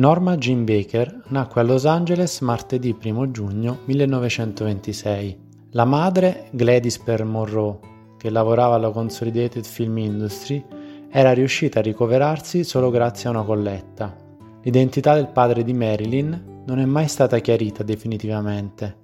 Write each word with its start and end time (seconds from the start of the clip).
Norma 0.00 0.38
Jean 0.38 0.64
Baker 0.64 1.24
nacque 1.26 1.60
a 1.60 1.64
Los 1.64 1.84
Angeles 1.84 2.40
martedì 2.40 2.96
1 3.04 3.30
giugno 3.30 3.80
1926. 3.84 5.38
La 5.72 5.84
madre, 5.84 6.48
Gladys 6.52 6.96
Per 6.96 7.22
Monroe, 7.22 7.78
che 8.16 8.30
lavorava 8.30 8.76
alla 8.76 8.88
Consolidated 8.92 9.62
Film 9.66 9.98
Industry, 9.98 10.64
era 11.10 11.34
riuscita 11.34 11.80
a 11.80 11.82
ricoverarsi 11.82 12.64
solo 12.64 12.88
grazie 12.88 13.28
a 13.28 13.32
una 13.32 13.42
colletta. 13.42 14.16
L'identità 14.62 15.12
del 15.12 15.28
padre 15.28 15.62
di 15.62 15.74
Marilyn 15.74 16.62
non 16.64 16.78
è 16.78 16.86
mai 16.86 17.06
stata 17.06 17.38
chiarita 17.40 17.82
definitivamente. 17.82 18.99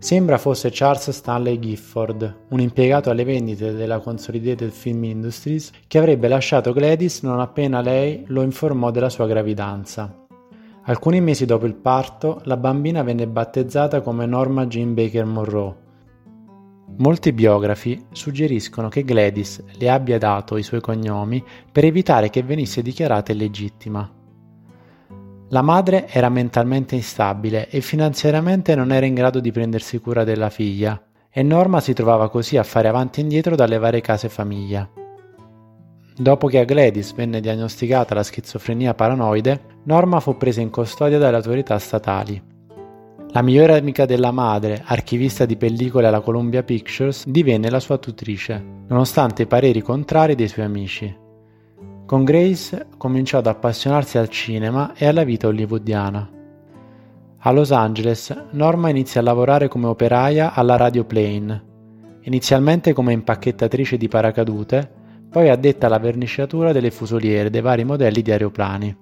Sembra 0.00 0.38
fosse 0.38 0.70
Charles 0.72 1.10
Stanley 1.10 1.58
Gifford, 1.58 2.44
un 2.50 2.60
impiegato 2.60 3.10
alle 3.10 3.24
vendite 3.24 3.74
della 3.74 3.98
Consolidated 3.98 4.70
Film 4.70 5.02
Industries, 5.02 5.72
che 5.88 5.98
avrebbe 5.98 6.28
lasciato 6.28 6.72
Gladys 6.72 7.22
non 7.22 7.40
appena 7.40 7.80
lei 7.80 8.22
lo 8.28 8.42
informò 8.42 8.92
della 8.92 9.08
sua 9.08 9.26
gravidanza. 9.26 10.26
Alcuni 10.84 11.20
mesi 11.20 11.46
dopo 11.46 11.66
il 11.66 11.74
parto, 11.74 12.40
la 12.44 12.56
bambina 12.56 13.02
venne 13.02 13.26
battezzata 13.26 14.00
come 14.00 14.24
Norma 14.24 14.66
Jean 14.66 14.94
Baker 14.94 15.24
Monroe. 15.24 15.76
Molti 16.98 17.32
biografi 17.32 18.06
suggeriscono 18.12 18.88
che 18.88 19.02
Gladys 19.02 19.64
le 19.78 19.90
abbia 19.90 20.16
dato 20.16 20.56
i 20.56 20.62
suoi 20.62 20.80
cognomi 20.80 21.44
per 21.70 21.84
evitare 21.84 22.30
che 22.30 22.44
venisse 22.44 22.82
dichiarata 22.82 23.32
illegittima. 23.32 24.17
La 25.50 25.62
madre 25.62 26.06
era 26.08 26.28
mentalmente 26.28 26.94
instabile 26.94 27.70
e 27.70 27.80
finanziariamente 27.80 28.74
non 28.74 28.92
era 28.92 29.06
in 29.06 29.14
grado 29.14 29.40
di 29.40 29.50
prendersi 29.50 29.98
cura 29.98 30.22
della 30.22 30.50
figlia, 30.50 31.00
e 31.30 31.42
Norma 31.42 31.80
si 31.80 31.94
trovava 31.94 32.28
così 32.28 32.58
a 32.58 32.62
fare 32.62 32.86
avanti 32.86 33.20
e 33.20 33.22
indietro 33.22 33.54
dalle 33.54 33.78
varie 33.78 34.02
case 34.02 34.28
famiglia. 34.28 34.86
Dopo 36.14 36.48
che 36.48 36.58
a 36.58 36.64
Gladys 36.64 37.14
venne 37.14 37.40
diagnosticata 37.40 38.14
la 38.14 38.24
schizofrenia 38.24 38.92
paranoide, 38.92 39.76
Norma 39.84 40.20
fu 40.20 40.36
presa 40.36 40.60
in 40.60 40.68
custodia 40.68 41.16
dalle 41.16 41.36
autorità 41.36 41.78
statali. 41.78 42.42
La 43.30 43.40
migliore 43.40 43.78
amica 43.78 44.04
della 44.04 44.32
madre, 44.32 44.82
archivista 44.84 45.46
di 45.46 45.56
pellicole 45.56 46.08
alla 46.08 46.20
Columbia 46.20 46.62
Pictures, 46.62 47.26
divenne 47.26 47.70
la 47.70 47.80
sua 47.80 47.96
tutrice, 47.96 48.62
nonostante 48.88 49.42
i 49.42 49.46
pareri 49.46 49.80
contrari 49.80 50.34
dei 50.34 50.48
suoi 50.48 50.66
amici. 50.66 51.26
Con 52.08 52.24
Grace 52.24 52.86
cominciò 52.96 53.36
ad 53.36 53.48
appassionarsi 53.48 54.16
al 54.16 54.30
cinema 54.30 54.94
e 54.94 55.06
alla 55.06 55.24
vita 55.24 55.46
hollywoodiana. 55.46 56.30
A 57.40 57.50
Los 57.50 57.70
Angeles, 57.70 58.34
Norma 58.52 58.88
inizia 58.88 59.20
a 59.20 59.24
lavorare 59.24 59.68
come 59.68 59.88
operaia 59.88 60.54
alla 60.54 60.78
Radio 60.78 61.04
Plane, 61.04 61.64
inizialmente 62.22 62.94
come 62.94 63.12
impacchettatrice 63.12 63.98
di 63.98 64.08
paracadute, 64.08 64.90
poi 65.28 65.50
addetta 65.50 65.84
alla 65.84 65.98
verniciatura 65.98 66.72
delle 66.72 66.90
fusoliere 66.90 67.50
dei 67.50 67.60
vari 67.60 67.84
modelli 67.84 68.22
di 68.22 68.30
aeroplani. 68.30 68.96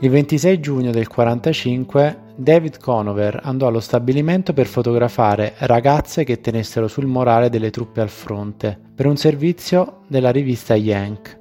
Il 0.00 0.10
26 0.10 0.58
giugno 0.58 0.90
del 0.90 1.06
1945 1.08 2.34
David 2.34 2.80
Conover 2.80 3.38
andò 3.44 3.68
allo 3.68 3.78
stabilimento 3.78 4.52
per 4.52 4.66
fotografare 4.66 5.54
ragazze 5.58 6.24
che 6.24 6.40
tenessero 6.40 6.88
sul 6.88 7.06
morale 7.06 7.50
delle 7.50 7.70
truppe 7.70 8.00
al 8.00 8.08
fronte 8.08 8.76
per 8.96 9.06
un 9.06 9.16
servizio 9.16 10.00
della 10.08 10.32
rivista 10.32 10.74
Yank. 10.74 11.37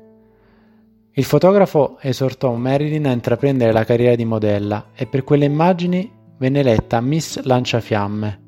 Il 1.18 1.23
fotografo 1.23 1.98
esortò 2.00 2.54
Marilyn 2.54 3.08
a 3.08 3.12
intraprendere 3.12 3.72
la 3.72 3.84
carriera 3.84 4.14
di 4.14 4.23
modella 4.23 4.90
e 4.94 5.08
per 5.08 5.24
quelle 5.24 5.46
immagini 5.46 6.08
venne 6.38 6.59
eletta 6.59 7.02
Miss 7.02 7.42
Lanciafiamme. 7.42 8.42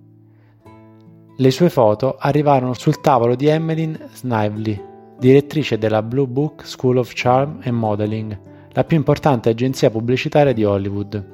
Le 1.35 1.49
sue 1.49 1.71
foto 1.71 2.17
arrivarono 2.19 2.75
sul 2.75 3.01
tavolo 3.01 3.33
di 3.33 3.47
Emmeline 3.47 4.09
Snively, 4.13 4.79
direttrice 5.17 5.79
della 5.79 6.03
Blue 6.03 6.27
Book 6.27 6.63
School 6.63 6.97
of 6.97 7.11
Charm 7.15 7.59
and 7.63 7.75
Modeling, 7.75 8.39
la 8.73 8.83
più 8.83 8.97
importante 8.97 9.49
agenzia 9.49 9.89
pubblicitaria 9.89 10.53
di 10.53 10.63
Hollywood. 10.63 11.25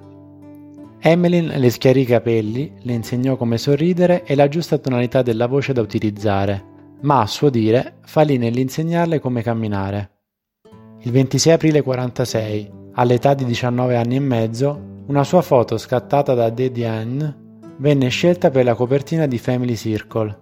Emmeline 1.02 1.58
le 1.58 1.70
schiarì 1.70 2.04
i 2.04 2.06
capelli, 2.06 2.76
le 2.84 2.94
insegnò 2.94 3.36
come 3.36 3.58
sorridere 3.58 4.24
e 4.24 4.36
la 4.36 4.48
giusta 4.48 4.78
tonalità 4.78 5.22
della 5.22 5.48
voce 5.48 5.74
da 5.74 5.82
utilizzare, 5.82 6.64
ma 7.02 7.20
a 7.20 7.28
suo 7.28 7.50
dire 7.50 7.96
fallì 8.04 8.38
nell'insegnarle 8.38 9.20
come 9.20 9.42
camminare. 9.42 10.12
Il 11.06 11.12
26 11.12 11.54
aprile 11.54 11.84
1946, 11.86 12.72
all'età 12.94 13.36
di 13.36 13.46
19 13.46 13.96
anni 13.96 14.16
e 14.16 14.20
mezzo, 14.20 15.04
una 15.06 15.24
sua 15.24 15.44
foto 15.44 15.78
scattata 15.78 16.34
da 16.34 16.50
De 16.50 16.72
Diane 16.72 17.60
venne 17.78 18.08
scelta 18.08 18.50
per 18.50 18.66
la 18.66 18.74
copertina 18.74 19.28
di 19.28 19.38
Family 19.38 19.76
Circle. 19.76 20.40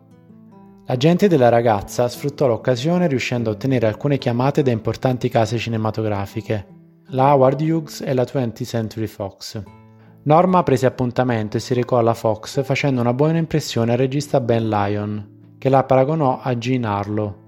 L'agente 0.85 1.27
della 1.27 1.49
ragazza 1.49 2.07
sfruttò 2.07 2.47
l'occasione 2.47 3.07
riuscendo 3.07 3.49
a 3.49 3.53
ottenere 3.53 3.87
alcune 3.87 4.17
chiamate 4.17 4.61
da 4.61 4.71
importanti 4.71 5.27
case 5.27 5.57
cinematografiche, 5.57 6.67
la 7.07 7.33
Howard 7.33 7.59
Hughes 7.59 7.99
e 7.99 8.13
la 8.13 8.23
20th 8.23 8.63
Century 8.63 9.07
Fox. 9.07 9.61
Norma 10.23 10.63
prese 10.63 10.85
appuntamento 10.85 11.57
e 11.57 11.59
si 11.59 11.73
recò 11.73 11.97
alla 11.97 12.13
Fox 12.13 12.63
facendo 12.63 13.01
una 13.01 13.13
buona 13.13 13.37
impressione 13.37 13.91
al 13.91 13.97
regista 13.97 14.39
Ben 14.39 14.69
Lyon, 14.69 15.55
che 15.57 15.67
la 15.67 15.83
paragonò 15.83 16.39
a 16.41 16.55
Jean 16.55 16.85
Harlow. 16.85 17.42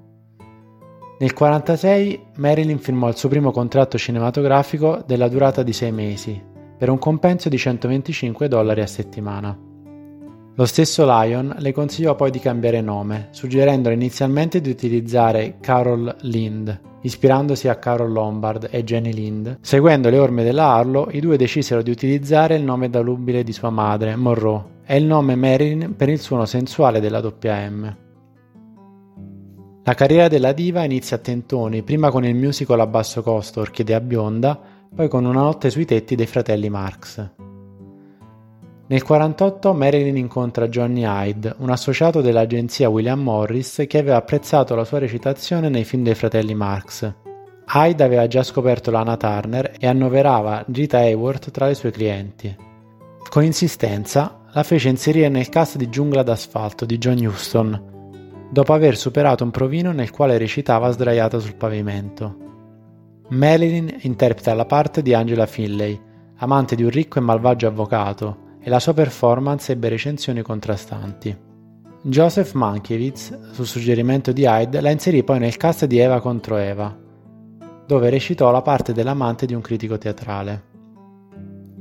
Nel 1.17 1.31
1946 1.33 2.19
Marilyn 2.39 2.77
firmò 2.77 3.07
il 3.07 3.15
suo 3.15 3.29
primo 3.29 3.51
contratto 3.51 3.97
cinematografico 3.97 5.01
della 5.05 5.29
durata 5.29 5.63
di 5.63 5.71
sei 5.71 5.93
mesi, 5.93 6.41
per 6.77 6.89
un 6.89 6.99
compenso 6.99 7.47
di 7.47 7.57
125 7.57 8.49
dollari 8.49 8.81
a 8.81 8.87
settimana. 8.87 9.57
Lo 10.57 10.65
stesso 10.65 11.05
Lyon 11.05 11.55
le 11.59 11.71
consigliò 11.71 12.15
poi 12.15 12.31
di 12.31 12.39
cambiare 12.39 12.81
nome, 12.81 13.29
suggerendole 13.31 13.95
inizialmente 13.95 14.59
di 14.59 14.69
utilizzare 14.69 15.55
Carol 15.61 16.13
Lind, 16.23 16.81
ispirandosi 17.03 17.69
a 17.69 17.75
Carol 17.75 18.11
Lombard 18.11 18.67
e 18.69 18.83
Jenny 18.83 19.13
Lind. 19.13 19.59
Seguendo 19.61 20.09
le 20.09 20.17
orme 20.17 20.43
della 20.43 20.73
Harlow, 20.73 21.07
i 21.11 21.21
due 21.21 21.37
decisero 21.37 21.81
di 21.81 21.91
utilizzare 21.91 22.55
il 22.55 22.63
nome 22.63 22.89
volubile 22.89 23.43
di 23.43 23.53
sua 23.53 23.69
madre, 23.69 24.17
Monroe, 24.17 24.63
e 24.85 24.97
il 24.97 25.05
nome 25.05 25.35
Marilyn 25.35 25.95
per 25.95 26.09
il 26.09 26.19
suono 26.19 26.43
sensuale 26.43 26.99
della 26.99 27.19
WM. 27.19 28.03
La 29.87 29.93
carriera 29.93 30.27
della 30.27 30.51
diva 30.51 30.83
inizia 30.83 31.17
a 31.17 31.19
tentoni, 31.19 31.83
prima 31.83 32.09
con 32.09 32.25
il 32.25 32.33
musical 32.33 32.79
a 32.79 32.87
basso 32.87 33.21
costo 33.21 33.59
Orchidea 33.59 34.01
bionda, 34.01 34.59
poi 34.95 35.07
con 35.07 35.25
Una 35.25 35.41
notte 35.41 35.69
sui 35.69 35.85
tetti 35.85 36.15
dei 36.15 36.25
fratelli 36.25 36.69
Marx. 36.69 37.17
Nel 37.17 37.29
1948 38.87 39.73
Marilyn 39.75 40.17
incontra 40.17 40.69
Johnny 40.69 41.03
Hyde, 41.05 41.57
un 41.59 41.69
associato 41.69 42.21
dell'agenzia 42.21 42.89
William 42.89 43.21
Morris 43.21 43.83
che 43.87 43.99
aveva 43.99 44.15
apprezzato 44.15 44.73
la 44.73 44.85
sua 44.85 44.97
recitazione 44.97 45.69
nei 45.69 45.83
film 45.83 46.01
dei 46.01 46.15
fratelli 46.15 46.55
Marx. 46.55 47.13
Hyde 47.71 48.03
aveva 48.03 48.25
già 48.25 48.41
scoperto 48.41 48.89
Lana 48.89 49.17
Turner 49.17 49.75
e 49.79 49.85
annoverava 49.85 50.65
Rita 50.67 50.97
Hayworth 50.97 51.51
tra 51.51 51.67
le 51.67 51.75
sue 51.75 51.91
clienti. 51.91 52.55
Con 53.29 53.43
insistenza 53.43 54.45
la 54.51 54.63
fece 54.63 54.89
inserire 54.89 55.29
nel 55.29 55.49
cast 55.49 55.77
di 55.77 55.89
Giungla 55.89 56.23
d'asfalto 56.23 56.85
di 56.85 56.97
John 56.97 57.23
Huston, 57.23 57.93
dopo 58.49 58.73
aver 58.73 58.97
superato 58.97 59.43
un 59.43 59.51
provino 59.51 59.91
nel 59.91 60.11
quale 60.11 60.37
recitava 60.37 60.91
sdraiata 60.91 61.39
sul 61.39 61.55
pavimento. 61.55 62.43
Marilyn 63.29 63.97
interpreta 64.01 64.53
la 64.53 64.65
parte 64.65 65.01
di 65.01 65.13
Angela 65.13 65.45
Finlay, 65.45 65.99
amante 66.37 66.75
di 66.75 66.83
un 66.83 66.89
ricco 66.89 67.17
e 67.17 67.21
malvagio 67.21 67.67
avvocato, 67.67 68.57
e 68.61 68.69
la 68.69 68.79
sua 68.79 68.93
performance 68.93 69.71
ebbe 69.71 69.89
recensioni 69.89 70.41
contrastanti. 70.41 71.35
Joseph 72.01 72.53
Mankiewicz, 72.53 73.51
su 73.51 73.63
suggerimento 73.63 74.31
di 74.31 74.43
Hyde, 74.43 74.79
la 74.79 74.91
inserì 74.91 75.23
poi 75.23 75.39
nel 75.39 75.57
cast 75.57 75.85
di 75.85 75.97
Eva 75.97 76.19
contro 76.19 76.57
Eva, 76.57 76.95
dove 77.87 78.09
recitò 78.09 78.51
la 78.51 78.61
parte 78.61 78.93
dell'amante 78.93 79.47
di 79.47 79.55
un 79.55 79.61
critico 79.61 79.97
teatrale. 79.97 80.73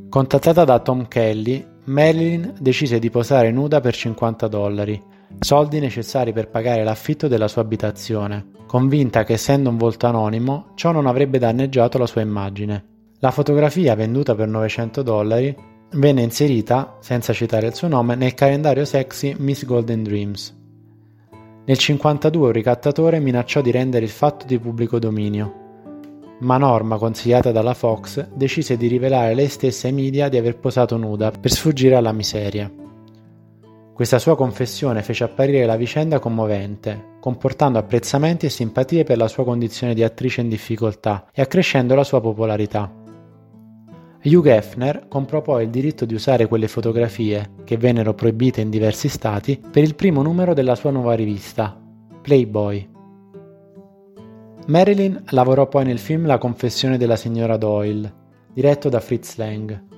Contattata 0.09 0.65
da 0.65 0.79
Tom 0.79 1.09
Kelly, 1.09 1.67
Marilyn 1.85 2.55
decise 2.59 2.99
di 2.99 3.11
posare 3.11 3.51
nuda 3.51 3.81
per 3.81 3.95
50 3.95 4.49
dollari, 4.49 5.03
soldi 5.39 5.81
necessari 5.81 6.33
per 6.33 6.49
pagare 6.49 6.85
l'affitto 6.85 7.29
della 7.29 7.49
sua 7.49 7.63
abitazione, 7.63 8.47
convinta 8.67 9.25
che 9.25 9.35
essendo 9.35 9.71
un 9.71 9.77
volto 9.77 10.07
anonimo 10.07 10.73
ciò 10.75 10.93
non 10.93 11.07
avrebbe 11.07 11.39
danneggiato 11.39 11.99
la 11.99 12.07
sua 12.07 12.21
immagine. 12.21 12.85
La 13.21 13.31
fotografia, 13.31 13.95
venduta 13.95 14.35
per 14.35 14.49
900 14.49 15.03
dollari, 15.03 15.57
venne 15.93 16.23
inserita, 16.23 16.97
senza 17.01 17.33
citare 17.33 17.69
il 17.69 17.75
suo 17.75 17.89
nome, 17.89 18.15
nel 18.15 18.35
calendario 18.35 18.85
sexy 18.85 19.35
Miss 19.39 19.65
Golden 19.65 20.03
Dreams. 20.03 20.51
Nel 21.67 21.79
1952 21.79 22.47
un 22.47 22.53
ricattatore 22.53 23.21
minacciò 23.21 23.61
di 23.61 23.71
rendere 23.71 24.05
il 24.05 24.11
fatto 24.11 24.45
di 24.45 24.59
pubblico 24.59 24.99
dominio, 24.99 25.63
ma 26.41 26.59
Norma, 26.59 26.99
consigliata 26.99 27.53
dalla 27.53 27.75
Fox, 27.75 28.29
decise 28.35 28.77
di 28.77 28.87
rivelare 28.87 29.35
lei 29.35 29.49
stessa 29.49 29.87
ai 29.87 29.93
media 29.93 30.29
di 30.29 30.37
aver 30.37 30.59
posato 30.59 30.97
nuda 30.97 31.31
per 31.31 31.51
sfuggire 31.51 31.95
alla 31.95 32.13
miseria. 32.13 32.71
Questa 33.95 34.19
sua 34.19 34.35
confessione 34.35 35.03
fece 35.03 35.23
apparire 35.23 35.65
la 35.67 35.77
vicenda 35.77 36.19
commovente, 36.19 37.19
comportando 37.21 37.79
apprezzamenti 37.79 38.45
e 38.45 38.49
simpatie 38.49 39.05
per 39.05 39.17
la 39.17 39.29
sua 39.29 39.45
condizione 39.45 39.95
di 39.95 40.03
attrice 40.03 40.41
in 40.41 40.49
difficoltà 40.49 41.29
e 41.33 41.41
accrescendo 41.41 41.95
la 41.95 42.03
sua 42.03 42.21
popolarità. 42.21 42.93
Hugh 44.25 44.47
Hefner 44.47 45.07
comprò 45.07 45.43
poi 45.43 45.63
il 45.63 45.71
diritto 45.71 46.07
di 46.07 46.15
usare 46.15 46.49
quelle 46.49 46.67
fotografie, 46.67 47.53
che 47.63 47.77
vennero 47.77 48.15
proibite 48.15 48.63
in 48.63 48.71
diversi 48.71 49.09
stati, 49.09 49.63
per 49.71 49.85
il 49.85 49.95
primo 49.95 50.23
numero 50.23 50.55
della 50.55 50.75
sua 50.75 50.91
nuova 50.91 51.15
rivista, 51.15 51.81
Playboy. 52.21 52.91
Marilyn 54.67 55.23
lavorò 55.29 55.69
poi 55.69 55.85
nel 55.85 56.01
film 56.01 56.27
La 56.27 56.39
confessione 56.39 56.99
della 56.99 57.17
signora 57.17 57.57
Doyle, 57.57 58.13
diretto 58.53 58.89
da 58.89 58.99
Fritz 58.99 59.37
Lang. 59.37 59.94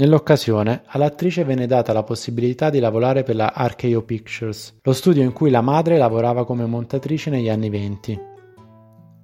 Nell'occasione, 0.00 0.84
all'attrice 0.86 1.44
venne 1.44 1.66
data 1.66 1.92
la 1.92 2.02
possibilità 2.02 2.70
di 2.70 2.78
lavorare 2.78 3.22
per 3.22 3.36
la 3.36 3.52
RKO 3.54 4.00
Pictures, 4.00 4.78
lo 4.80 4.94
studio 4.94 5.22
in 5.22 5.34
cui 5.34 5.50
la 5.50 5.60
madre 5.60 5.98
lavorava 5.98 6.46
come 6.46 6.64
montatrice 6.64 7.28
negli 7.28 7.50
anni 7.50 7.68
venti. 7.68 8.18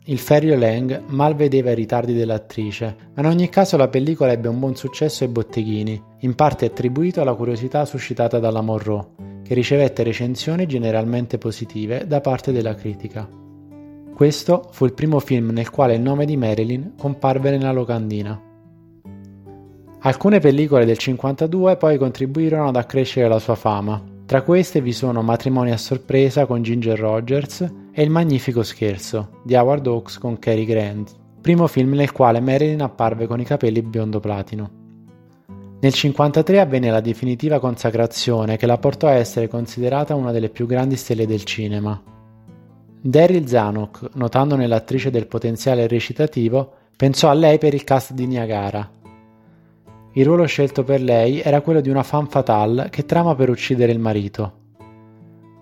Il 0.04 0.18
Ferio 0.18 0.54
Lang 0.54 1.04
mal 1.06 1.34
vedeva 1.34 1.70
i 1.70 1.74
ritardi 1.74 2.12
dell'attrice, 2.12 2.94
ma 3.14 3.22
in 3.22 3.28
ogni 3.28 3.48
caso 3.48 3.78
la 3.78 3.88
pellicola 3.88 4.32
ebbe 4.32 4.48
un 4.48 4.58
buon 4.58 4.76
successo 4.76 5.24
ai 5.24 5.30
botteghini, 5.30 6.02
in 6.20 6.34
parte 6.34 6.66
attribuito 6.66 7.22
alla 7.22 7.34
curiosità 7.34 7.86
suscitata 7.86 8.38
dalla 8.38 8.60
Monroe, 8.60 9.06
che 9.44 9.54
ricevette 9.54 10.02
recensioni 10.02 10.66
generalmente 10.66 11.38
positive 11.38 12.06
da 12.06 12.20
parte 12.20 12.52
della 12.52 12.74
critica. 12.74 13.26
Questo 14.14 14.68
fu 14.72 14.84
il 14.84 14.92
primo 14.92 15.20
film 15.20 15.52
nel 15.52 15.70
quale 15.70 15.94
il 15.94 16.02
nome 16.02 16.26
di 16.26 16.36
Marilyn 16.36 16.92
comparve 16.98 17.48
nella 17.48 17.72
locandina. 17.72 18.55
Alcune 20.06 20.38
pellicole 20.38 20.84
del 20.84 20.98
52 20.98 21.76
poi 21.76 21.98
contribuirono 21.98 22.68
ad 22.68 22.76
accrescere 22.76 23.26
la 23.26 23.40
sua 23.40 23.56
fama. 23.56 24.00
Tra 24.24 24.42
queste 24.42 24.80
vi 24.80 24.92
sono 24.92 25.20
Matrimoni 25.20 25.72
a 25.72 25.76
sorpresa 25.76 26.46
con 26.46 26.62
Ginger 26.62 26.96
Rogers 26.96 27.68
e 27.90 28.02
Il 28.04 28.10
magnifico 28.10 28.62
scherzo 28.62 29.40
di 29.42 29.56
Howard 29.56 29.84
Hawks 29.84 30.18
con 30.18 30.38
Cary 30.38 30.64
Grant, 30.64 31.12
primo 31.40 31.66
film 31.66 31.94
nel 31.94 32.12
quale 32.12 32.38
Marilyn 32.38 32.82
apparve 32.82 33.26
con 33.26 33.40
i 33.40 33.44
capelli 33.44 33.82
biondo 33.82 34.20
platino. 34.20 34.70
Nel 35.48 35.92
1953 35.92 36.60
avvenne 36.60 36.90
la 36.90 37.00
definitiva 37.00 37.58
consacrazione 37.58 38.56
che 38.56 38.66
la 38.66 38.78
portò 38.78 39.08
a 39.08 39.14
essere 39.14 39.48
considerata 39.48 40.14
una 40.14 40.30
delle 40.30 40.50
più 40.50 40.66
grandi 40.66 40.94
stelle 40.94 41.26
del 41.26 41.42
cinema. 41.42 42.00
Daryl 43.00 43.48
Zanuck, 43.48 44.10
notando 44.14 44.54
nell'attrice 44.54 45.10
del 45.10 45.26
potenziale 45.26 45.88
recitativo, 45.88 46.74
pensò 46.96 47.28
a 47.28 47.34
lei 47.34 47.58
per 47.58 47.74
il 47.74 47.82
cast 47.82 48.12
di 48.12 48.26
Niagara 48.28 48.88
il 50.16 50.24
ruolo 50.24 50.46
scelto 50.46 50.82
per 50.82 51.02
lei 51.02 51.40
era 51.42 51.60
quello 51.60 51.82
di 51.82 51.90
una 51.90 52.02
femme 52.02 52.28
fatale 52.30 52.88
che 52.88 53.04
trama 53.04 53.34
per 53.34 53.50
uccidere 53.50 53.92
il 53.92 53.98
marito. 53.98 54.64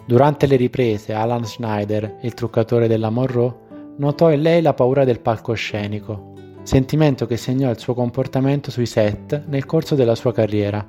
Durante 0.06 0.46
le 0.46 0.54
riprese, 0.54 1.12
Alan 1.12 1.44
Schneider, 1.44 2.18
il 2.22 2.34
truccatore 2.34 2.86
della 2.86 3.10
Monroe, 3.10 3.52
notò 3.96 4.30
in 4.30 4.42
lei 4.42 4.62
la 4.62 4.72
paura 4.72 5.04
del 5.04 5.18
palcoscenico, 5.18 6.34
sentimento 6.62 7.26
che 7.26 7.36
segnò 7.36 7.68
il 7.68 7.80
suo 7.80 7.94
comportamento 7.94 8.70
sui 8.70 8.86
set 8.86 9.42
nel 9.48 9.66
corso 9.66 9.96
della 9.96 10.14
sua 10.14 10.32
carriera. 10.32 10.86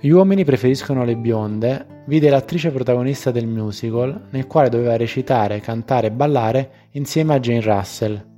Gli 0.00 0.08
uomini 0.08 0.44
preferiscono 0.44 1.04
le 1.04 1.16
bionde 1.16 2.04
vide 2.06 2.30
l'attrice 2.30 2.70
protagonista 2.70 3.30
del 3.30 3.46
musical, 3.46 4.28
nel 4.30 4.46
quale 4.46 4.70
doveva 4.70 4.96
recitare, 4.96 5.60
cantare 5.60 6.06
e 6.06 6.12
ballare 6.12 6.70
insieme 6.92 7.34
a 7.34 7.38
Jane 7.38 7.60
Russell, 7.60 8.37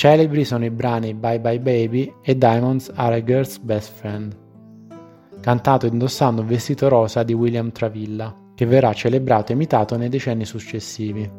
Celebri 0.00 0.46
sono 0.46 0.64
i 0.64 0.70
brani 0.70 1.12
Bye 1.12 1.40
Bye 1.40 1.60
Baby 1.60 2.14
e 2.22 2.34
Diamonds 2.34 2.90
Are 2.94 3.16
a 3.16 3.22
Girl's 3.22 3.58
Best 3.58 3.92
Friend, 3.92 4.34
cantato 5.42 5.84
indossando 5.84 6.40
un 6.40 6.46
vestito 6.46 6.88
rosa 6.88 7.22
di 7.22 7.34
William 7.34 7.70
Travilla, 7.70 8.34
che 8.54 8.64
verrà 8.64 8.94
celebrato 8.94 9.52
e 9.52 9.56
imitato 9.56 9.98
nei 9.98 10.08
decenni 10.08 10.46
successivi. 10.46 11.30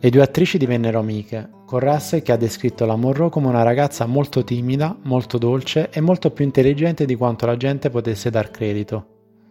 Le 0.00 0.08
due 0.08 0.22
attrici 0.22 0.56
divennero 0.56 1.00
amiche, 1.00 1.50
con 1.66 1.80
Russell 1.80 2.22
che 2.22 2.32
ha 2.32 2.36
descritto 2.36 2.86
la 2.86 2.96
Monroe 2.96 3.28
come 3.28 3.48
una 3.48 3.62
ragazza 3.62 4.06
molto 4.06 4.42
timida, 4.42 4.96
molto 5.02 5.36
dolce 5.36 5.90
e 5.90 6.00
molto 6.00 6.30
più 6.30 6.46
intelligente 6.46 7.04
di 7.04 7.16
quanto 7.16 7.44
la 7.44 7.58
gente 7.58 7.90
potesse 7.90 8.30
dar 8.30 8.50
credito. 8.50 9.06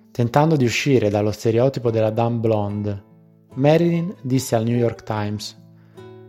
Tentando 0.09 0.55
di 0.55 0.65
uscire 0.65 1.11
dallo 1.11 1.31
stereotipo 1.31 1.91
della 1.91 2.09
dame 2.09 2.39
blonde, 2.39 3.03
Marilyn 3.53 4.15
disse 4.23 4.55
al 4.55 4.63
New 4.63 4.75
York 4.75 5.03
Times 5.03 5.60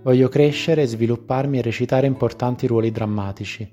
Voglio 0.02 0.28
crescere, 0.28 0.84
svilupparmi 0.84 1.58
e 1.58 1.62
recitare 1.62 2.08
importanti 2.08 2.66
ruoli 2.66 2.90
drammatici. 2.90 3.72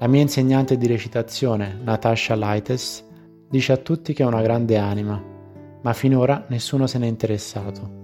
La 0.00 0.08
mia 0.08 0.20
insegnante 0.20 0.76
di 0.76 0.88
recitazione, 0.88 1.78
Natasha 1.80 2.34
Lightes, 2.34 3.06
dice 3.48 3.70
a 3.70 3.76
tutti 3.76 4.12
che 4.12 4.24
è 4.24 4.26
una 4.26 4.42
grande 4.42 4.76
anima, 4.76 5.22
ma 5.80 5.92
finora 5.92 6.46
nessuno 6.48 6.88
se 6.88 6.98
n'è 6.98 7.06
interessato. 7.06 8.00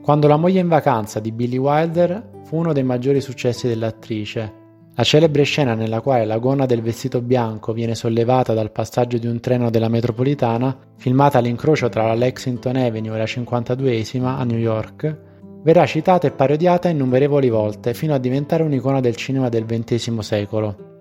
Quando 0.00 0.26
La 0.26 0.38
moglie 0.38 0.60
in 0.60 0.68
vacanza 0.68 1.20
di 1.20 1.32
Billy 1.32 1.58
Wilder 1.58 2.30
fu 2.44 2.56
uno 2.56 2.72
dei 2.72 2.82
maggiori 2.82 3.20
successi 3.20 3.68
dell'attrice. 3.68 4.62
La 4.94 5.02
celebre 5.02 5.42
scena 5.42 5.74
nella 5.74 6.00
quale 6.00 6.24
la 6.24 6.38
gonna 6.38 6.64
del 6.64 6.80
vestito 6.80 7.20
bianco 7.20 7.74
viene 7.74 7.94
sollevata 7.94 8.54
dal 8.54 8.72
passaggio 8.72 9.18
di 9.18 9.26
un 9.26 9.38
treno 9.38 9.68
della 9.68 9.88
metropolitana, 9.88 10.74
filmata 10.96 11.36
all'incrocio 11.36 11.90
tra 11.90 12.06
la 12.06 12.14
Lexington 12.14 12.76
Avenue 12.76 13.16
e 13.16 13.18
la 13.18 13.24
52esima 13.24 14.38
a 14.38 14.44
New 14.44 14.58
York, 14.58 15.32
verrà 15.64 15.86
citata 15.86 16.26
e 16.26 16.30
parodiata 16.30 16.90
innumerevoli 16.90 17.48
volte 17.48 17.94
fino 17.94 18.12
a 18.14 18.18
diventare 18.18 18.62
un'icona 18.62 19.00
del 19.00 19.16
cinema 19.16 19.48
del 19.48 19.64
XX 19.64 20.18
secolo. 20.18 20.92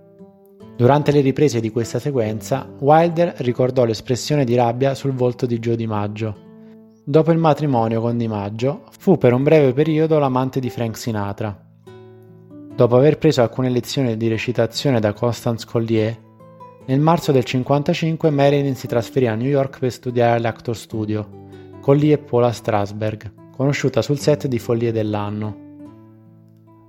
Durante 0.78 1.12
le 1.12 1.20
riprese 1.20 1.60
di 1.60 1.70
questa 1.70 2.00
sequenza, 2.00 2.68
Wilder 2.80 3.36
ricordò 3.40 3.84
l'espressione 3.84 4.46
di 4.46 4.56
rabbia 4.56 4.96
sul 4.96 5.12
volto 5.12 5.46
di 5.46 5.60
Joe 5.60 5.76
DiMaggio. 5.76 6.36
Dopo 7.04 7.32
il 7.32 7.38
matrimonio 7.38 8.00
con 8.00 8.18
DiMaggio, 8.18 8.86
fu 8.98 9.18
per 9.18 9.34
un 9.34 9.44
breve 9.44 9.74
periodo 9.74 10.18
l'amante 10.18 10.62
di 10.62 10.70
Frank 10.70 10.98
Sinatra. 10.98 11.62
Dopo 12.76 12.96
aver 12.96 13.18
preso 13.18 13.42
alcune 13.42 13.70
lezioni 13.70 14.16
di 14.16 14.30
recitazione 14.30 15.02
da 15.02 15.12
Constance 15.12 15.68
Collier, 15.70 16.18
nel 16.86 17.00
marzo 17.02 17.34
del 17.34 17.44
1955 17.46 18.30
Marilyn 18.30 18.76
si 18.76 18.88
trasferì 18.88 19.28
a 19.28 19.36
New 19.36 19.48
York 19.48 19.80
per 19.80 19.92
studiare 19.92 20.38
all'Actor 20.38 20.76
Studio, 20.76 21.28
Collier 21.82 22.18
e 22.18 22.22
Paula 22.22 22.52
Strasberg 22.52 23.42
conosciuta 23.56 24.02
sul 24.02 24.18
set 24.18 24.48
di 24.48 24.58
Follie 24.58 24.92
dell'anno. 24.92 25.62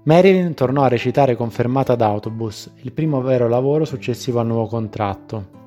Marilyn 0.05 0.55
tornò 0.55 0.83
a 0.83 0.89
recitare 0.89 1.37
con 1.37 1.51
Fermata 1.51 1.95
d'autobus, 1.95 2.71
il 2.83 2.93
primo 2.93 3.21
vero 3.21 3.49
lavoro 3.49 3.85
successivo 3.85 4.41
al 4.41 4.47
nuovo 4.47 4.67
contratto. 4.67 5.63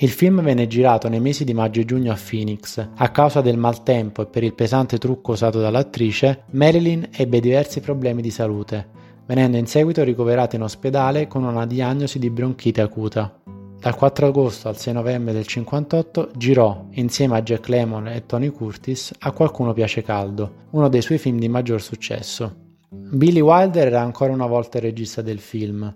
Il 0.00 0.10
film 0.10 0.42
venne 0.42 0.68
girato 0.68 1.08
nei 1.08 1.20
mesi 1.20 1.44
di 1.44 1.54
maggio 1.54 1.80
e 1.80 1.84
giugno 1.84 2.12
a 2.12 2.18
Phoenix. 2.18 2.88
A 2.94 3.10
causa 3.10 3.40
del 3.40 3.56
maltempo 3.56 4.22
e 4.22 4.26
per 4.26 4.44
il 4.44 4.54
pesante 4.54 4.98
trucco 4.98 5.32
usato 5.32 5.60
dall'attrice, 5.60 6.44
Marilyn 6.50 7.08
ebbe 7.10 7.40
diversi 7.40 7.80
problemi 7.80 8.22
di 8.22 8.30
salute, 8.30 8.86
venendo 9.26 9.56
in 9.56 9.66
seguito 9.66 10.04
ricoverata 10.04 10.54
in 10.54 10.62
ospedale 10.62 11.26
con 11.26 11.42
una 11.42 11.66
diagnosi 11.66 12.20
di 12.20 12.30
bronchite 12.30 12.80
acuta. 12.80 13.57
Dal 13.80 13.94
4 13.94 14.26
agosto 14.26 14.66
al 14.66 14.76
6 14.76 14.92
novembre 14.92 15.32
del 15.32 15.46
58 15.46 16.30
girò, 16.34 16.86
insieme 16.94 17.36
a 17.36 17.42
Jack 17.42 17.68
Lemmon 17.68 18.08
e 18.08 18.26
Tony 18.26 18.48
Curtis, 18.48 19.12
A 19.20 19.30
Qualcuno 19.30 19.72
piace 19.72 20.02
caldo, 20.02 20.66
uno 20.70 20.88
dei 20.88 21.00
suoi 21.00 21.18
film 21.18 21.38
di 21.38 21.48
maggior 21.48 21.80
successo. 21.80 22.52
Billy 22.90 23.38
Wilder 23.38 23.86
era 23.86 24.00
ancora 24.00 24.32
una 24.32 24.46
volta 24.46 24.78
il 24.78 24.82
regista 24.84 25.22
del 25.22 25.38
film 25.38 25.94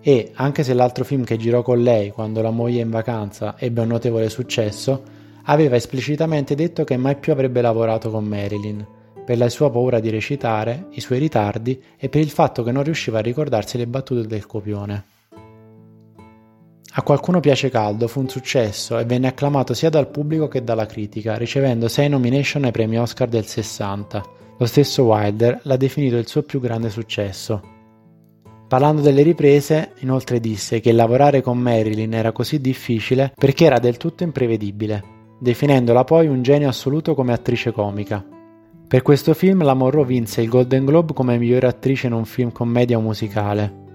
e, 0.00 0.30
anche 0.36 0.62
se 0.62 0.72
l'altro 0.72 1.04
film 1.04 1.24
che 1.24 1.36
girò 1.36 1.60
con 1.60 1.82
lei 1.82 2.10
quando 2.12 2.40
la 2.40 2.50
moglie 2.50 2.80
in 2.80 2.88
vacanza 2.88 3.56
ebbe 3.58 3.82
un 3.82 3.88
notevole 3.88 4.30
successo, 4.30 5.02
aveva 5.44 5.76
esplicitamente 5.76 6.54
detto 6.54 6.82
che 6.84 6.96
mai 6.96 7.16
più 7.16 7.32
avrebbe 7.32 7.60
lavorato 7.60 8.10
con 8.10 8.24
Marilyn, 8.24 8.86
per 9.26 9.36
la 9.36 9.50
sua 9.50 9.70
paura 9.70 10.00
di 10.00 10.08
recitare, 10.08 10.86
i 10.92 11.00
suoi 11.02 11.18
ritardi 11.18 11.78
e 11.98 12.08
per 12.08 12.22
il 12.22 12.30
fatto 12.30 12.62
che 12.62 12.72
non 12.72 12.84
riusciva 12.84 13.18
a 13.18 13.22
ricordarsi 13.22 13.76
le 13.76 13.86
battute 13.86 14.26
del 14.26 14.46
copione. 14.46 15.16
A 16.92 17.02
qualcuno 17.02 17.38
piace 17.40 17.68
caldo 17.70 18.08
fu 18.08 18.20
un 18.20 18.28
successo 18.28 18.98
e 18.98 19.04
venne 19.04 19.28
acclamato 19.28 19.74
sia 19.74 19.90
dal 19.90 20.08
pubblico 20.08 20.48
che 20.48 20.64
dalla 20.64 20.86
critica, 20.86 21.36
ricevendo 21.36 21.86
sei 21.86 22.08
nomination 22.08 22.64
ai 22.64 22.72
premi 22.72 22.98
Oscar 22.98 23.28
del 23.28 23.44
60. 23.44 24.24
Lo 24.56 24.66
stesso 24.66 25.04
Wilder 25.04 25.60
l'ha 25.62 25.76
definito 25.76 26.16
il 26.16 26.26
suo 26.26 26.42
più 26.42 26.60
grande 26.60 26.90
successo. 26.90 27.76
Parlando 28.66 29.00
delle 29.00 29.22
riprese, 29.22 29.92
inoltre 30.00 30.40
disse 30.40 30.80
che 30.80 30.92
lavorare 30.92 31.40
con 31.40 31.58
Marilyn 31.58 32.12
era 32.14 32.32
così 32.32 32.60
difficile 32.60 33.32
perché 33.34 33.66
era 33.66 33.78
del 33.78 33.96
tutto 33.96 34.24
imprevedibile, 34.24 35.02
definendola 35.38 36.04
poi 36.04 36.26
un 36.26 36.42
genio 36.42 36.68
assoluto 36.68 37.14
come 37.14 37.32
attrice 37.32 37.70
comica. 37.70 38.24
Per 38.88 39.02
questo 39.02 39.34
film 39.34 39.62
la 39.62 39.74
Monroe 39.74 40.04
vinse 40.04 40.40
il 40.40 40.48
Golden 40.48 40.84
Globe 40.84 41.12
come 41.12 41.38
migliore 41.38 41.66
attrice 41.66 42.08
in 42.08 42.14
un 42.14 42.24
film 42.24 42.50
commedia 42.50 42.96
o 42.96 43.02
musicale. 43.02 43.86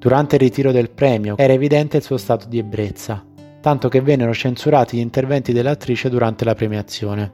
Durante 0.00 0.36
il 0.36 0.40
ritiro 0.40 0.72
del 0.72 0.88
premio 0.88 1.36
era 1.36 1.52
evidente 1.52 1.98
il 1.98 2.02
suo 2.02 2.16
stato 2.16 2.48
di 2.48 2.56
ebbrezza, 2.56 3.22
tanto 3.60 3.90
che 3.90 4.00
vennero 4.00 4.32
censurati 4.32 4.96
gli 4.96 5.00
interventi 5.00 5.52
dell'attrice 5.52 6.08
durante 6.08 6.46
la 6.46 6.54
premiazione. 6.54 7.30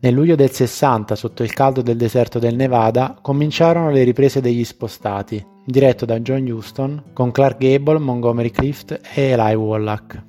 Nel 0.00 0.14
luglio 0.14 0.34
del 0.34 0.50
60, 0.50 1.14
sotto 1.14 1.42
il 1.42 1.52
caldo 1.52 1.82
del 1.82 1.98
deserto 1.98 2.38
del 2.38 2.56
Nevada, 2.56 3.18
cominciarono 3.20 3.90
le 3.90 4.02
riprese 4.02 4.40
degli 4.40 4.64
spostati, 4.64 5.44
diretto 5.62 6.06
da 6.06 6.18
John 6.20 6.50
Huston, 6.50 7.02
con 7.12 7.32
Clark 7.32 7.58
Gable, 7.58 7.98
Montgomery 7.98 8.50
Clift 8.50 8.98
e 9.14 9.22
Eli 9.22 9.54
Wallach. 9.54 10.24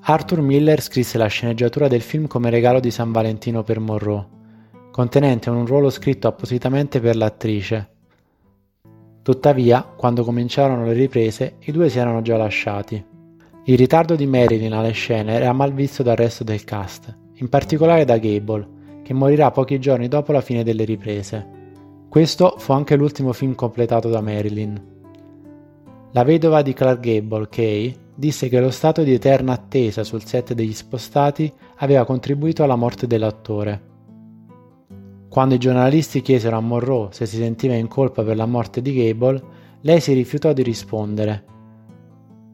Arthur 0.00 0.40
Miller 0.40 0.80
scrisse 0.80 1.18
la 1.18 1.26
sceneggiatura 1.26 1.88
del 1.88 2.00
film 2.00 2.26
come 2.26 2.48
regalo 2.48 2.80
di 2.80 2.90
San 2.90 3.12
Valentino 3.12 3.62
per 3.62 3.80
Monroe, 3.80 4.26
contenente 4.90 5.50
un 5.50 5.66
ruolo 5.66 5.90
scritto 5.90 6.26
appositamente 6.26 7.00
per 7.00 7.16
l'attrice, 7.16 7.96
Tuttavia, 9.22 9.82
quando 9.82 10.24
cominciarono 10.24 10.86
le 10.86 10.94
riprese, 10.94 11.56
i 11.60 11.72
due 11.72 11.90
si 11.90 11.98
erano 11.98 12.22
già 12.22 12.36
lasciati. 12.36 13.04
Il 13.64 13.76
ritardo 13.76 14.16
di 14.16 14.26
Marilyn 14.26 14.72
alle 14.72 14.92
scene 14.92 15.34
era 15.34 15.52
mal 15.52 15.74
visto 15.74 16.02
dal 16.02 16.16
resto 16.16 16.42
del 16.42 16.64
cast, 16.64 17.14
in 17.34 17.48
particolare 17.50 18.06
da 18.06 18.16
Gable, 18.16 18.66
che 19.02 19.12
morirà 19.12 19.50
pochi 19.50 19.78
giorni 19.78 20.08
dopo 20.08 20.32
la 20.32 20.40
fine 20.40 20.64
delle 20.64 20.84
riprese. 20.84 21.58
Questo 22.08 22.54
fu 22.56 22.72
anche 22.72 22.96
l'ultimo 22.96 23.32
film 23.34 23.54
completato 23.54 24.08
da 24.08 24.22
Marilyn. 24.22 24.82
La 26.12 26.24
vedova 26.24 26.62
di 26.62 26.72
Clark 26.72 27.00
Gable, 27.00 27.48
Kay, 27.48 27.94
disse 28.14 28.48
che 28.48 28.58
lo 28.58 28.70
stato 28.70 29.02
di 29.02 29.12
eterna 29.12 29.52
attesa 29.52 30.02
sul 30.02 30.24
set 30.24 30.54
degli 30.54 30.72
spostati 30.72 31.52
aveva 31.76 32.04
contribuito 32.04 32.64
alla 32.64 32.76
morte 32.76 33.06
dell'attore. 33.06 33.89
Quando 35.30 35.54
i 35.54 35.58
giornalisti 35.58 36.22
chiesero 36.22 36.56
a 36.56 36.60
Monroe 36.60 37.10
se 37.12 37.24
si 37.24 37.36
sentiva 37.36 37.74
in 37.74 37.86
colpa 37.86 38.24
per 38.24 38.34
la 38.34 38.46
morte 38.46 38.82
di 38.82 38.92
Gable, 38.92 39.40
lei 39.82 40.00
si 40.00 40.12
rifiutò 40.12 40.52
di 40.52 40.64
rispondere, 40.64 41.44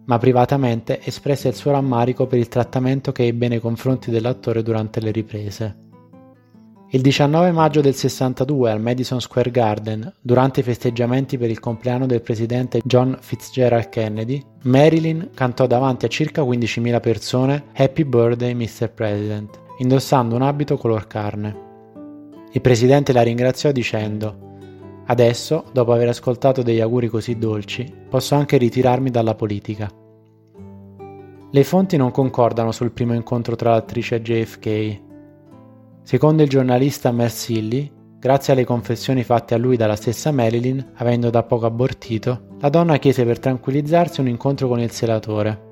ma 0.05 0.19
privatamente 0.19 1.01
espresse 1.03 1.49
il 1.49 1.55
suo 1.55 1.71
rammarico 1.71 2.27
per 2.27 2.39
il 2.39 2.49
trattamento 2.49 3.13
che 3.13 3.25
ebbe 3.25 3.49
nei 3.49 3.61
confronti 3.61 4.11
dell'attore 4.11 4.63
durante 4.63 5.01
le 5.01 5.11
riprese. 5.11 5.77
Il 6.91 7.01
19 7.01 7.51
maggio 7.51 7.81
del 7.81 7.95
62 7.95 8.71
al 8.71 8.81
Madison 8.83 9.23
Square 9.23 9.51
Garden, 9.51 10.15
durante 10.21 10.61
i 10.61 10.63
festeggiamenti 10.63 11.39
per 11.39 11.49
il 11.49 11.59
compleanno 11.59 12.05
del 12.05 12.21
presidente 12.21 12.83
John 12.85 13.17
Fitzgerald 13.19 13.89
Kennedy, 13.89 14.41
Marilyn 14.65 15.31
cantò 15.33 15.67
davanti 15.67 16.05
a 16.05 16.09
circa 16.09 16.43
15.000 16.43 17.01
persone 17.01 17.65
Happy 17.73 18.05
Birthday 18.05 18.53
Mr. 18.53 18.91
President, 18.93 19.59
indossando 19.79 20.35
un 20.35 20.43
abito 20.43 20.77
color 20.77 21.07
carne. 21.07 21.66
Il 22.57 22.63
presidente 22.63 23.13
la 23.13 23.21
ringraziò 23.21 23.71
dicendo 23.71 25.03
Adesso, 25.09 25.67
dopo 25.75 25.93
aver 25.93 26.09
ascoltato 26.09 26.63
degli 26.63 26.81
auguri 26.81 27.07
così 27.07 27.37
dolci, 27.37 27.85
posso 28.09 28.35
anche 28.35 28.57
ritirarmi 28.57 29.11
dalla 29.11 29.35
politica. 29.35 29.91
Le 31.51 31.65
fonti 31.65 31.99
non 31.99 32.11
concordano 32.11 32.73
sul 32.73 32.93
primo 32.93 33.13
incontro 33.13 33.57
tra 33.57 33.73
l'attrice 33.73 34.15
e 34.15 34.23
JFK, 34.23 35.01
Secondo 36.03 36.43
il 36.43 36.49
giornalista 36.49 37.13
Mersilli, 37.13 37.93
grazie 38.19 38.55
alle 38.55 38.65
confessioni 38.65 39.23
fatte 39.23 39.53
a 39.53 39.59
lui 39.59 39.77
dalla 39.77 39.95
stessa 39.95 40.33
Marilyn, 40.33 40.93
avendo 40.95 41.29
da 41.29 41.43
poco 41.43 41.67
abortito, 41.67 42.57
la 42.61 42.71
donna 42.71 42.97
chiese 42.97 43.27
per 43.27 43.39
tranquillizzarsi 43.39 44.21
un 44.21 44.29
incontro 44.29 44.67
con 44.67 44.81
il 44.81 44.91
senatore. 44.91 45.65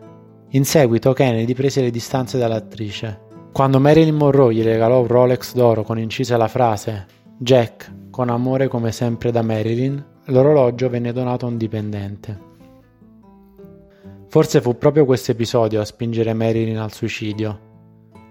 In 0.51 0.67
seguito 0.67 1.15
Kennedy 1.15 1.55
prese 1.55 1.81
le 1.81 1.91
distanze 1.91 2.37
dall'attrice. 2.37 3.24
Quando 3.55 3.79
Marilyn 3.79 4.17
Monroe 4.17 4.53
gli 4.53 4.65
regalò 4.65 5.03
un 5.03 5.07
Rolex 5.07 5.55
d'oro 5.55 5.85
con 5.85 5.97
incisa 5.97 6.37
la 6.37 6.49
frase 6.49 7.07
Jack, 7.39 8.11
con 8.11 8.29
amore 8.29 8.67
come 8.67 8.91
sempre 8.91 9.31
da 9.31 9.43
Marilyn, 9.43 10.05
l'orologio 10.25 10.89
venne 10.89 11.13
donato 11.13 11.47
a 11.47 11.51
un 11.51 11.57
dipendente. 11.57 12.41
Forse 14.27 14.61
fu 14.61 14.77
proprio 14.77 15.05
questo 15.05 15.31
episodio 15.31 15.81
a 15.81 15.85
spingere 15.85 16.35
Marilyn 16.35 16.79
al 16.79 16.93
suicidio, 16.93 17.61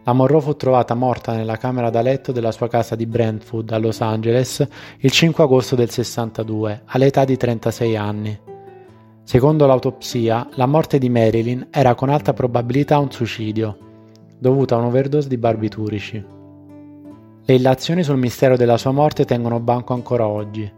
la 0.04 0.12
Monroe 0.12 0.42
fu 0.42 0.58
trovata 0.58 0.94
morta 0.94 1.34
nella 1.34 1.56
camera 1.56 1.90
da 1.90 2.02
letto 2.02 2.34
della 2.34 2.52
sua 2.52 2.68
casa 2.68 2.98
di 2.98 3.06
Brentwood 3.06 3.72
a 3.72 3.78
Los 3.78 4.02
Angeles 4.02 4.68
il 4.98 5.10
5 5.10 5.42
agosto 5.42 5.78
del 5.78 5.90
62, 5.90 6.82
all'età 6.88 7.24
di 7.24 7.38
36 7.38 7.96
anni. 7.96 8.38
Secondo 9.24 9.68
l'autopsia, 9.68 10.50
la 10.56 10.66
morte 10.66 10.98
di 10.98 11.08
Marilyn 11.08 11.70
era 11.72 11.96
con 11.96 12.10
alta 12.10 12.34
probabilità 12.34 12.98
un 12.98 13.10
suicidio, 13.10 13.92
dovuto 14.44 14.76
a 14.76 14.80
un'overdose 14.80 15.30
di 15.30 15.38
barbiturici. 15.38 16.26
Le 17.46 17.54
illazioni 17.54 18.04
sul 18.04 18.18
mistero 18.18 18.58
della 18.58 18.78
sua 18.78 18.92
morte 18.92 19.24
tengono 19.24 19.62
banco 19.62 19.94
ancora 19.94 20.28
oggi. 20.28 20.70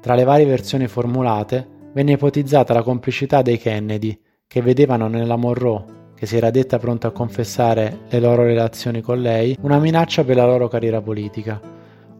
Tra 0.00 0.16
le 0.16 0.24
varie 0.24 0.46
versioni 0.46 0.88
formulate, 0.88 1.90
venne 1.92 2.12
ipotizzata 2.12 2.74
la 2.74 2.82
complicità 2.82 3.40
dei 3.40 3.58
Kennedy, 3.58 4.18
che 4.48 4.62
vedevano 4.62 5.06
nella 5.06 5.36
Monroe 5.36 5.96
che 6.18 6.26
si 6.26 6.36
era 6.36 6.50
detta 6.50 6.78
pronta 6.78 7.06
a 7.06 7.12
confessare 7.12 8.00
le 8.08 8.18
loro 8.18 8.42
relazioni 8.42 9.00
con 9.00 9.20
lei, 9.20 9.56
una 9.60 9.78
minaccia 9.78 10.24
per 10.24 10.34
la 10.34 10.46
loro 10.46 10.66
carriera 10.66 11.00
politica, 11.00 11.60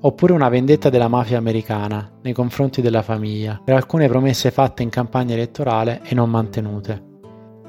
oppure 0.00 0.32
una 0.32 0.48
vendetta 0.48 0.88
della 0.88 1.08
mafia 1.08 1.38
americana 1.38 2.08
nei 2.22 2.32
confronti 2.32 2.80
della 2.80 3.02
famiglia 3.02 3.60
per 3.64 3.74
alcune 3.74 4.06
promesse 4.06 4.52
fatte 4.52 4.84
in 4.84 4.88
campagna 4.88 5.34
elettorale 5.34 6.00
e 6.04 6.14
non 6.14 6.30
mantenute. 6.30 7.02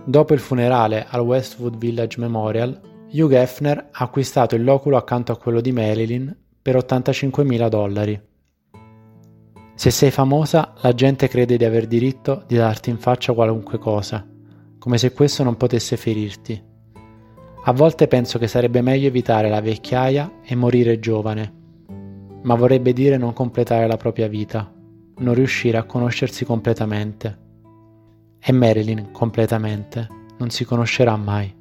Dopo 0.06 0.36
il 0.36 0.40
funerale 0.40 1.08
al 1.10 1.22
Westwood 1.22 1.78
Village 1.78 2.20
Memorial, 2.20 2.80
Hugh 3.12 3.32
Hefner 3.32 3.90
ha 3.92 4.04
acquistato 4.04 4.56
il 4.56 4.64
loculo 4.64 4.98
accanto 4.98 5.32
a 5.32 5.38
quello 5.38 5.62
di 5.62 5.72
Marilyn 5.72 6.36
per 6.62 6.76
85.000 6.76 7.68
dollari. 7.70 8.22
Se 9.76 9.92
sei 9.92 10.12
famosa, 10.12 10.74
la 10.82 10.94
gente 10.94 11.28
crede 11.28 11.58
di 11.58 11.66
aver 11.66 11.88
diritto 11.88 12.44
di 12.48 12.56
darti 12.56 12.90
in 12.90 12.98
faccia 12.98 13.34
qualunque 13.34 13.78
cosa 13.78 14.38
come 14.80 14.98
se 14.98 15.12
questo 15.12 15.44
non 15.44 15.58
potesse 15.58 15.98
ferirti. 15.98 16.64
A 17.66 17.74
volte 17.74 18.08
penso 18.08 18.40
che 18.40 18.48
sarebbe 18.48 18.82
meglio 18.82 19.08
evitare 19.08 19.50
la 19.50 19.62
vecchiaia 19.62 20.40
e 20.42 20.56
morire 20.56 21.00
giovane, 21.00 21.54
ma 22.42 22.56
vorrebbe 22.56 22.94
dire 22.94 23.18
non 23.18 23.34
completare 23.34 23.86
la 23.86 23.98
propria 23.98 24.28
vita, 24.28 24.74
non 25.18 25.34
riuscire 25.34 25.78
a 25.78 25.84
conoscersi 25.84 26.46
completamente. 26.46 27.48
E 28.40 28.52
Marilyn 28.54 29.12
completamente 29.12 30.08
non 30.38 30.50
si 30.50 30.64
conoscerà 30.64 31.18
mai. 31.18 31.59